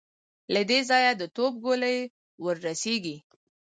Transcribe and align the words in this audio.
له 0.53 0.61
دې 0.69 0.79
ځايه 0.89 1.11
د 1.17 1.23
توپ 1.35 1.53
ګولۍ 1.63 1.97
ور 2.43 2.55
رسېږي. 2.67 3.17